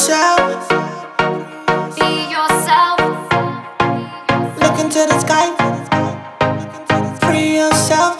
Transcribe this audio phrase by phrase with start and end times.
[0.00, 0.68] yourself.
[1.94, 3.00] Be yourself.
[4.56, 5.46] Look into the sky.
[7.20, 8.19] Free yourself.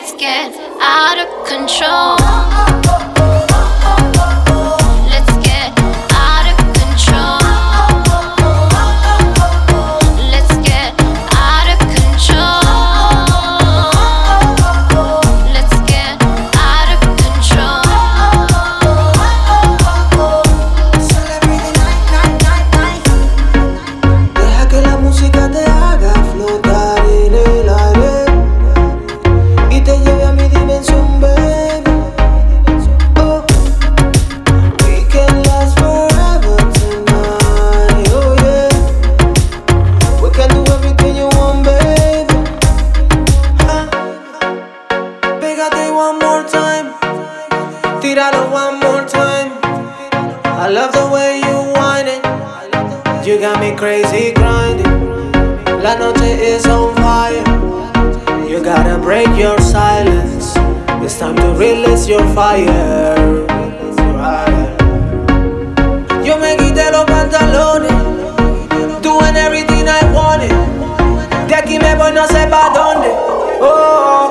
[0.00, 3.19] let's get out of control.
[53.54, 55.32] a me crazy grinding.
[55.82, 57.44] La noche is on fire.
[58.48, 60.54] You gotta break your silence.
[61.02, 62.66] It's time to release your fire.
[66.24, 67.90] Yo me quité los pantalones.
[69.02, 70.54] Doing everything I wanted.
[71.48, 73.10] De aquí me voy no sé pa' dónde.
[73.62, 74.29] oh.